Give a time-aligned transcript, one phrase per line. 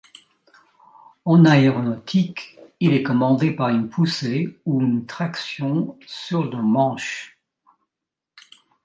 [1.25, 7.37] En aéronautique, il est commandé par une poussée ou une traction sur le manche.